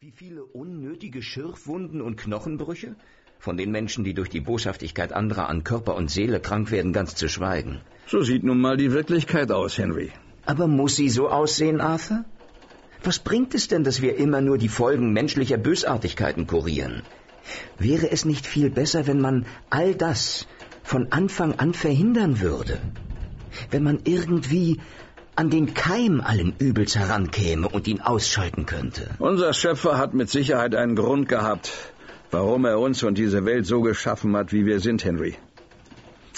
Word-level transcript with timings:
Wie 0.00 0.12
viele 0.12 0.44
unnötige 0.44 1.22
Schürfwunden 1.22 2.00
und 2.00 2.16
Knochenbrüche? 2.16 2.94
Von 3.40 3.56
den 3.56 3.72
Menschen, 3.72 4.04
die 4.04 4.14
durch 4.14 4.28
die 4.28 4.38
Boshaftigkeit 4.38 5.12
anderer 5.12 5.48
an 5.48 5.64
Körper 5.64 5.96
und 5.96 6.08
Seele 6.08 6.38
krank 6.38 6.70
werden, 6.70 6.92
ganz 6.92 7.16
zu 7.16 7.28
schweigen. 7.28 7.80
So 8.06 8.22
sieht 8.22 8.44
nun 8.44 8.60
mal 8.60 8.76
die 8.76 8.92
Wirklichkeit 8.92 9.50
aus, 9.50 9.76
Henry. 9.76 10.12
Aber 10.46 10.68
muss 10.68 10.94
sie 10.94 11.08
so 11.08 11.28
aussehen, 11.28 11.80
Arthur? 11.80 12.24
Was 13.02 13.18
bringt 13.18 13.56
es 13.56 13.66
denn, 13.66 13.82
dass 13.82 14.00
wir 14.00 14.14
immer 14.16 14.40
nur 14.40 14.56
die 14.56 14.68
Folgen 14.68 15.12
menschlicher 15.12 15.58
Bösartigkeiten 15.58 16.46
kurieren? 16.46 17.02
Wäre 17.76 18.12
es 18.12 18.24
nicht 18.24 18.46
viel 18.46 18.70
besser, 18.70 19.08
wenn 19.08 19.20
man 19.20 19.46
all 19.68 19.96
das 19.96 20.46
von 20.84 21.10
Anfang 21.10 21.54
an 21.58 21.74
verhindern 21.74 22.38
würde? 22.38 22.78
Wenn 23.72 23.82
man 23.82 23.98
irgendwie 24.04 24.78
an 25.38 25.50
den 25.50 25.72
Keim 25.72 26.20
allen 26.20 26.52
Übels 26.58 26.96
herankäme 26.96 27.68
und 27.68 27.86
ihn 27.86 28.00
ausschalten 28.00 28.66
könnte. 28.66 29.08
Unser 29.20 29.52
Schöpfer 29.52 29.96
hat 29.96 30.12
mit 30.12 30.28
Sicherheit 30.28 30.74
einen 30.74 30.96
Grund 30.96 31.28
gehabt, 31.28 31.70
warum 32.32 32.64
er 32.64 32.80
uns 32.80 33.04
und 33.04 33.16
diese 33.18 33.44
Welt 33.44 33.64
so 33.64 33.80
geschaffen 33.80 34.36
hat, 34.36 34.52
wie 34.52 34.66
wir 34.66 34.80
sind, 34.80 35.04
Henry. 35.04 35.36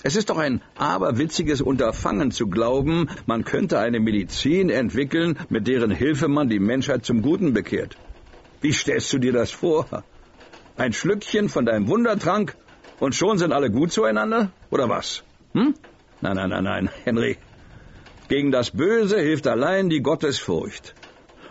Es 0.02 0.16
ist 0.16 0.28
doch 0.28 0.36
ein 0.36 0.60
aberwitziges 0.76 1.62
Unterfangen 1.62 2.30
zu 2.30 2.48
glauben, 2.48 3.08
man 3.24 3.44
könnte 3.44 3.78
eine 3.78 4.00
Medizin 4.00 4.68
entwickeln, 4.68 5.38
mit 5.48 5.66
deren 5.66 5.90
Hilfe 5.90 6.28
man 6.28 6.50
die 6.50 6.60
Menschheit 6.60 7.06
zum 7.06 7.22
Guten 7.22 7.54
bekehrt. 7.54 7.96
Wie 8.60 8.74
stellst 8.74 9.10
du 9.14 9.18
dir 9.18 9.32
das 9.32 9.50
vor? 9.50 10.04
Ein 10.76 10.92
Schlückchen 10.92 11.48
von 11.48 11.64
deinem 11.64 11.88
Wundertrank 11.88 12.54
und 12.98 13.14
schon 13.14 13.38
sind 13.38 13.52
alle 13.54 13.70
gut 13.70 13.92
zueinander? 13.92 14.52
Oder 14.70 14.90
was? 14.90 15.24
Hm? 15.54 15.74
Nein, 16.20 16.36
nein, 16.36 16.50
nein, 16.50 16.64
nein, 16.64 16.90
Henry. 17.04 17.38
Gegen 18.30 18.52
das 18.52 18.70
Böse 18.70 19.18
hilft 19.18 19.48
allein 19.48 19.90
die 19.90 20.02
Gottesfurcht. 20.02 20.94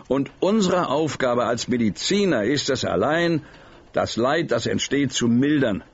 Und 0.08 0.30
unsere 0.40 0.88
Aufgabe 0.88 1.44
als 1.44 1.68
Mediziner 1.68 2.44
ist 2.44 2.70
es 2.70 2.86
allein, 2.86 3.42
das 3.92 4.16
Leid, 4.16 4.50
das 4.50 4.64
entsteht, 4.64 5.12
zu 5.12 5.28
mildern. 5.28 5.84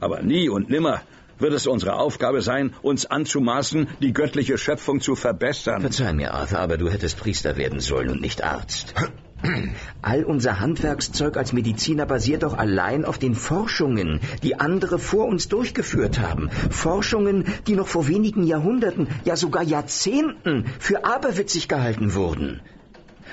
Aber 0.00 0.22
nie 0.22 0.48
und 0.48 0.70
nimmer 0.70 1.02
wird 1.38 1.52
es 1.52 1.66
unsere 1.66 1.96
Aufgabe 1.96 2.40
sein, 2.40 2.72
uns 2.80 3.04
anzumaßen, 3.04 3.86
die 4.00 4.14
göttliche 4.14 4.56
Schöpfung 4.56 5.02
zu 5.02 5.14
verbessern. 5.14 5.82
Verzeih 5.82 6.14
mir, 6.14 6.32
Arthur, 6.32 6.58
aber 6.58 6.78
du 6.78 6.88
hättest 6.88 7.18
Priester 7.18 7.58
werden 7.58 7.80
sollen 7.80 8.08
und 8.08 8.22
nicht 8.22 8.42
Arzt. 8.42 8.94
All 10.02 10.24
unser 10.24 10.60
Handwerkszeug 10.60 11.36
als 11.36 11.52
Mediziner 11.52 12.06
basiert 12.06 12.42
doch 12.42 12.56
allein 12.56 13.04
auf 13.04 13.18
den 13.18 13.34
Forschungen, 13.34 14.20
die 14.42 14.58
andere 14.58 14.98
vor 14.98 15.26
uns 15.26 15.48
durchgeführt 15.48 16.18
haben. 16.18 16.50
Forschungen, 16.70 17.44
die 17.66 17.74
noch 17.74 17.88
vor 17.88 18.08
wenigen 18.08 18.44
Jahrhunderten, 18.44 19.08
ja 19.24 19.36
sogar 19.36 19.62
Jahrzehnten 19.62 20.66
für 20.78 21.04
aberwitzig 21.04 21.68
gehalten 21.68 22.14
wurden. 22.14 22.60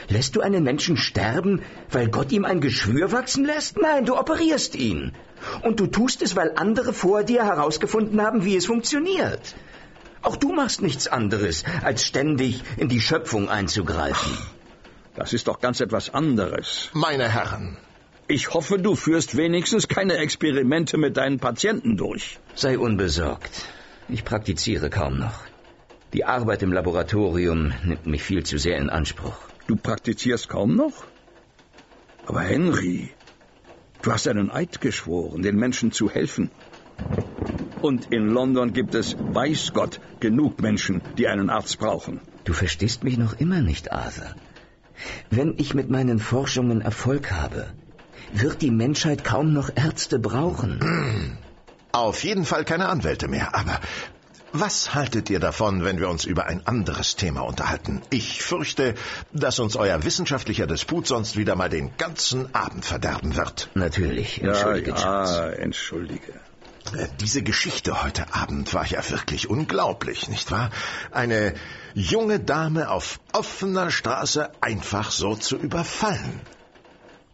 Lässt 0.10 0.36
du 0.36 0.42
einen 0.42 0.64
Menschen 0.64 0.98
sterben, 0.98 1.62
weil 1.92 2.10
Gott 2.10 2.32
ihm 2.32 2.46
ein 2.46 2.60
Geschwür 2.60 3.12
wachsen 3.12 3.46
lässt? 3.46 3.78
Nein, 3.78 4.06
du 4.06 4.18
operierst 4.18 4.76
ihn. 4.76 5.14
Und 5.62 5.80
du 5.80 5.88
tust 5.88 6.22
es, 6.22 6.36
weil 6.36 6.54
andere 6.56 6.94
vor 6.94 7.24
dir 7.24 7.46
herausgefunden 7.46 8.22
haben, 8.22 8.44
wie 8.44 8.56
es 8.56 8.66
funktioniert. 8.66 9.56
Auch 10.22 10.36
du 10.36 10.54
machst 10.54 10.82
nichts 10.82 11.08
anderes, 11.08 11.64
als 11.84 12.06
ständig 12.06 12.64
in 12.78 12.90
die 12.90 13.02
Schöpfung 13.02 13.50
einzugreifen. 13.50 14.38
Das 15.16 15.34
ist 15.34 15.48
doch 15.48 15.60
ganz 15.60 15.82
etwas 15.82 16.14
anderes. 16.14 16.90
Meine 16.94 17.28
Herren. 17.28 17.78
Ich 18.28 18.54
hoffe, 18.54 18.80
du 18.80 18.96
führst 18.96 19.36
wenigstens 19.36 19.88
keine 19.90 20.16
Experimente 20.18 20.98
mit 20.98 21.18
deinen 21.18 21.40
Patienten 21.40 21.98
durch. 21.98 22.40
Sei 22.56 22.80
unbesorgt. 22.80 23.66
Ich 24.08 24.24
praktiziere 24.24 24.90
kaum 24.90 25.18
noch. 25.20 25.42
Die 26.14 26.24
Arbeit 26.24 26.64
im 26.64 26.72
Laboratorium 26.72 27.74
nimmt 27.84 28.06
mich 28.06 28.24
viel 28.24 28.44
zu 28.44 28.58
sehr 28.58 28.78
in 28.78 28.90
Anspruch. 28.90 29.38
Du 29.68 29.76
praktizierst 29.76 30.48
kaum 30.48 30.76
noch? 30.76 31.06
Aber 32.26 32.42
Henry, 32.42 33.10
du 34.02 34.12
hast 34.14 34.28
einen 34.28 34.50
Eid 34.50 34.80
geschworen, 34.80 35.42
den 35.42 35.58
Menschen 35.58 35.92
zu 35.92 36.10
helfen. 36.10 36.52
Und 37.82 38.14
in 38.14 38.28
London 38.28 38.74
gibt 38.74 38.96
es, 38.96 39.18
weiß 39.20 39.74
Gott, 39.74 40.00
genug 40.20 40.62
Menschen, 40.62 41.02
die 41.18 41.28
einen 41.28 41.50
Arzt 41.50 41.80
brauchen. 41.80 42.22
Du 42.46 42.54
verstehst 42.54 43.04
mich 43.04 43.18
noch 43.18 43.40
immer 43.40 43.62
nicht, 43.62 43.92
Arthur. 43.92 44.36
Wenn 45.30 45.56
ich 45.58 45.74
mit 45.74 45.90
meinen 45.90 46.20
Forschungen 46.20 46.82
Erfolg 46.82 47.32
habe, 47.32 47.68
wird 48.34 48.62
die 48.62 48.72
Menschheit 48.72 49.24
kaum 49.24 49.54
noch 49.54 49.70
Ärzte 49.76 50.20
brauchen. 50.20 51.38
Auf 51.92 52.24
jeden 52.24 52.46
Fall 52.46 52.64
keine 52.64 52.88
Anwälte 52.88 53.28
mehr. 53.28 53.54
Aber 53.54 53.80
was 54.54 54.94
haltet 54.94 55.30
ihr 55.30 55.40
davon, 55.40 55.84
wenn 55.84 56.00
wir 56.00 56.10
uns 56.10 56.26
über 56.26 56.46
ein 56.46 56.68
anderes 56.68 57.16
Thema 57.16 57.42
unterhalten? 57.42 58.02
Ich 58.10 58.42
fürchte, 58.42 58.96
dass 59.32 59.60
uns 59.60 59.76
euer 59.76 60.04
wissenschaftlicher 60.04 60.68
Disput 60.68 61.08
sonst 61.08 61.38
wieder 61.38 61.56
mal 61.56 61.70
den 61.70 61.96
ganzen 61.98 62.54
Abend 62.54 62.86
verderben 62.86 63.36
wird. 63.36 63.70
Natürlich, 63.76 64.42
entschuldige, 64.42 64.92
ja, 64.92 65.26
ja, 65.26 65.50
entschuldige. 65.52 66.34
Äh, 66.96 67.08
diese 67.20 67.42
Geschichte 67.42 68.04
heute 68.04 68.34
Abend 68.34 68.74
war 68.74 68.86
ja 68.86 69.08
wirklich 69.10 69.50
unglaublich, 69.50 70.28
nicht 70.28 70.52
wahr? 70.52 70.72
Eine 71.12 71.54
junge 71.94 72.40
Dame 72.40 72.90
auf 72.90 73.20
offener 73.34 73.92
Straße 73.92 74.52
einfach 74.62 75.12
so 75.12 75.36
zu 75.36 75.58
überfallen. 75.58 76.42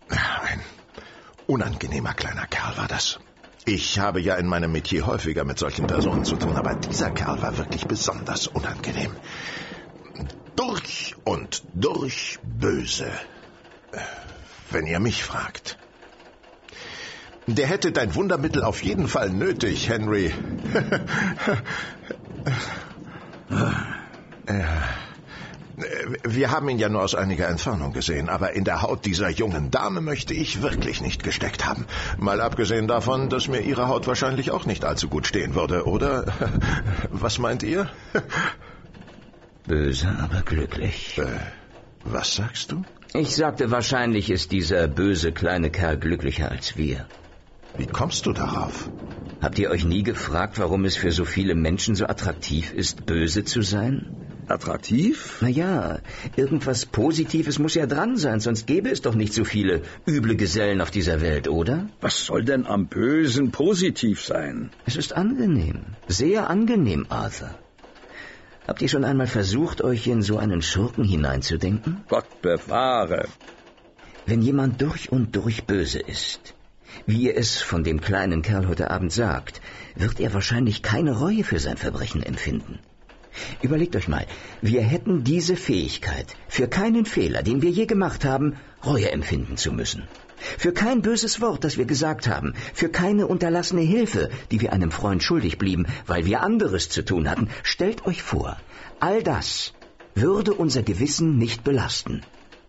Ein 0.09 0.61
unangenehmer 1.47 2.13
kleiner 2.13 2.45
Kerl 2.47 2.77
war 2.77 2.87
das. 2.87 3.19
Ich 3.65 3.99
habe 3.99 4.21
ja 4.21 4.35
in 4.35 4.47
meinem 4.47 4.71
Metier 4.71 5.05
häufiger 5.05 5.43
mit 5.43 5.59
solchen 5.59 5.87
Personen 5.87 6.23
zu 6.23 6.37
tun, 6.37 6.55
aber 6.55 6.75
dieser 6.75 7.11
Kerl 7.11 7.41
war 7.41 7.57
wirklich 7.57 7.85
besonders 7.85 8.47
unangenehm. 8.47 9.15
Durch 10.55 11.15
und 11.25 11.63
durch 11.73 12.39
böse, 12.43 13.11
äh, 13.91 13.99
wenn 14.71 14.87
ihr 14.87 14.99
mich 14.99 15.23
fragt. 15.23 15.77
Der 17.47 17.67
hätte 17.67 17.93
dein 17.93 18.13
Wundermittel 18.13 18.63
auf 18.63 18.83
jeden 18.83 19.07
Fall 19.07 19.29
nötig, 19.29 19.87
Henry. 19.87 20.33
Wir 26.23 26.51
haben 26.51 26.67
ihn 26.69 26.79
ja 26.79 26.89
nur 26.89 27.03
aus 27.03 27.15
einiger 27.15 27.47
Entfernung 27.47 27.93
gesehen, 27.93 28.27
aber 28.27 28.53
in 28.53 28.65
der 28.65 28.81
Haut 28.81 29.05
dieser 29.05 29.29
jungen 29.29 29.71
Dame 29.71 30.01
möchte 30.01 30.33
ich 30.33 30.61
wirklich 30.61 31.01
nicht 31.01 31.23
gesteckt 31.23 31.65
haben. 31.65 31.85
Mal 32.17 32.41
abgesehen 32.41 32.87
davon, 32.87 33.29
dass 33.29 33.47
mir 33.47 33.61
ihre 33.61 33.87
Haut 33.87 34.07
wahrscheinlich 34.07 34.51
auch 34.51 34.65
nicht 34.65 34.83
allzu 34.83 35.07
gut 35.07 35.27
stehen 35.27 35.55
würde, 35.55 35.85
oder? 35.85 36.25
Was 37.11 37.37
meint 37.39 37.63
ihr? 37.63 37.89
Böse, 39.67 40.09
aber 40.21 40.41
glücklich. 40.41 41.17
Äh, 41.17 41.25
was 42.03 42.35
sagst 42.35 42.71
du? 42.71 42.83
Ich 43.13 43.35
sagte, 43.35 43.69
wahrscheinlich 43.69 44.29
ist 44.29 44.53
dieser 44.53 44.87
böse 44.87 45.33
kleine 45.33 45.69
Kerl 45.69 45.97
glücklicher 45.97 46.49
als 46.49 46.77
wir. 46.77 47.05
Wie 47.77 47.85
kommst 47.85 48.25
du 48.25 48.33
darauf? 48.33 48.89
Habt 49.39 49.59
ihr 49.59 49.69
euch 49.69 49.85
nie 49.85 50.01
gefragt, 50.01 50.57
warum 50.57 50.83
es 50.85 50.95
für 50.95 51.11
so 51.11 51.25
viele 51.25 51.53
Menschen 51.53 51.93
so 51.95 52.07
attraktiv 52.07 52.73
ist, 52.73 53.05
böse 53.05 53.43
zu 53.43 53.61
sein? 53.61 54.09
Attraktiv? 54.47 55.41
Naja, 55.41 55.99
irgendwas 56.35 56.87
Positives 56.87 57.59
muss 57.59 57.75
ja 57.75 57.85
dran 57.85 58.17
sein, 58.17 58.39
sonst 58.39 58.65
gäbe 58.65 58.89
es 58.89 59.01
doch 59.01 59.13
nicht 59.13 59.31
so 59.31 59.43
viele 59.43 59.83
üble 60.07 60.35
Gesellen 60.35 60.81
auf 60.81 60.89
dieser 60.89 61.21
Welt, 61.21 61.47
oder? 61.47 61.87
Was 62.01 62.25
soll 62.25 62.45
denn 62.45 62.65
am 62.65 62.87
Bösen 62.87 63.51
positiv 63.51 64.23
sein? 64.23 64.71
Es 64.87 64.95
ist 64.95 65.15
angenehm, 65.15 65.81
sehr 66.07 66.49
angenehm, 66.49 67.05
Arthur. 67.09 67.51
Habt 68.67 68.81
ihr 68.81 68.89
schon 68.89 69.05
einmal 69.05 69.27
versucht, 69.27 69.83
euch 69.83 70.07
in 70.07 70.23
so 70.23 70.39
einen 70.39 70.63
Schurken 70.63 71.03
hineinzudenken? 71.03 72.03
Gott 72.09 72.41
bewahre. 72.41 73.27
Wenn 74.25 74.41
jemand 74.41 74.81
durch 74.81 75.11
und 75.11 75.35
durch 75.35 75.65
böse 75.65 75.99
ist, 75.99 76.56
wie 77.05 77.23
ihr 77.23 77.37
es 77.37 77.61
von 77.61 77.83
dem 77.83 78.01
kleinen 78.01 78.41
Kerl 78.41 78.67
heute 78.67 78.91
Abend 78.91 79.11
sagt, 79.11 79.61
wird 79.95 80.19
er 80.19 80.33
wahrscheinlich 80.33 80.81
keine 80.81 81.17
Reue 81.19 81.43
für 81.43 81.59
sein 81.59 81.77
Verbrechen 81.77 82.23
empfinden. 82.23 82.79
Überlegt 83.61 83.95
euch 83.95 84.07
mal, 84.07 84.25
wir 84.61 84.81
hätten 84.81 85.23
diese 85.23 85.55
Fähigkeit, 85.55 86.35
für 86.47 86.67
keinen 86.67 87.05
Fehler, 87.05 87.43
den 87.43 87.61
wir 87.61 87.69
je 87.69 87.85
gemacht 87.85 88.25
haben, 88.25 88.55
Reue 88.85 89.11
empfinden 89.11 89.57
zu 89.57 89.71
müssen. 89.71 90.03
Für 90.57 90.71
kein 90.71 91.01
böses 91.01 91.41
Wort, 91.41 91.63
das 91.63 91.77
wir 91.77 91.85
gesagt 91.85 92.27
haben, 92.27 92.53
für 92.73 92.89
keine 92.89 93.27
unterlassene 93.27 93.81
Hilfe, 93.81 94.29
die 94.51 94.61
wir 94.61 94.73
einem 94.73 94.91
Freund 94.91 95.23
schuldig 95.23 95.57
blieben, 95.57 95.87
weil 96.05 96.25
wir 96.25 96.41
anderes 96.41 96.89
zu 96.89 97.03
tun 97.03 97.29
hatten. 97.29 97.49
Stellt 97.63 98.05
euch 98.05 98.21
vor, 98.21 98.57
all 98.99 99.23
das 99.23 99.73
würde 100.13 100.53
unser 100.53 100.83
Gewissen 100.83 101.37
nicht 101.37 101.63
belasten. 101.63 102.21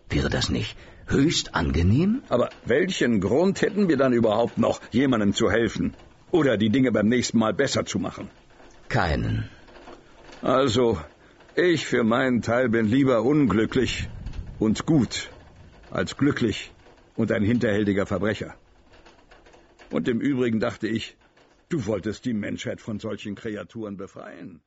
Wäre 0.09 0.29
das 0.29 0.49
nicht 0.49 0.75
höchst 1.11 1.55
angenehm? 1.55 2.21
Aber 2.29 2.49
welchen 2.65 3.19
Grund 3.21 3.61
hätten 3.61 3.89
wir 3.89 3.97
dann 3.97 4.13
überhaupt 4.13 4.57
noch, 4.57 4.81
jemandem 4.91 5.33
zu 5.33 5.49
helfen? 5.51 5.95
Oder 6.31 6.57
die 6.57 6.69
Dinge 6.69 6.91
beim 6.91 7.07
nächsten 7.07 7.39
Mal 7.39 7.53
besser 7.53 7.85
zu 7.85 7.99
machen? 7.99 8.29
Keinen. 8.87 9.49
Also, 10.41 10.99
ich 11.55 11.85
für 11.85 12.03
meinen 12.03 12.41
Teil 12.41 12.69
bin 12.69 12.87
lieber 12.87 13.23
unglücklich 13.23 14.07
und 14.59 14.85
gut 14.85 15.29
als 15.91 16.15
glücklich 16.17 16.71
und 17.15 17.31
ein 17.31 17.43
hinterhältiger 17.43 18.05
Verbrecher. 18.05 18.55
Und 19.89 20.07
im 20.07 20.21
Übrigen 20.21 20.59
dachte 20.59 20.87
ich, 20.87 21.17
du 21.69 21.85
wolltest 21.85 22.25
die 22.25 22.33
Menschheit 22.33 22.79
von 22.79 22.99
solchen 22.99 23.35
Kreaturen 23.35 23.97
befreien. 23.97 24.61